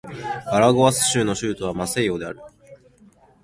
[0.51, 2.39] アラゴアス州の州都はマセイオである